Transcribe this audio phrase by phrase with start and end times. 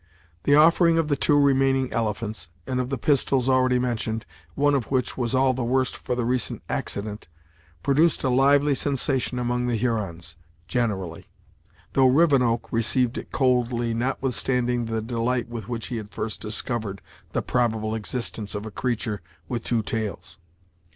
[0.45, 4.85] The offering of the two remaining elephants, and of the pistols already mentioned, one of
[4.85, 7.27] which was all the worse for the recent accident,
[7.83, 10.37] produced a lively sensation among the Hurons,
[10.67, 11.27] generally,
[11.93, 16.99] though Rivenoak received it coldly, notwithstanding the delight with which he had first discovered
[17.33, 20.39] the probable existence of a creature with two tails.